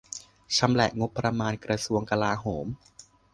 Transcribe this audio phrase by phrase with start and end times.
[0.57, 2.67] ชำแหละงบประมาณ "กระทรวงกลาโหม"